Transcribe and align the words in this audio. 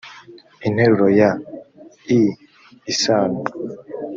interuro 0.67 1.07
ya 1.19 1.29
iii 2.15 2.31
isano 2.91 3.39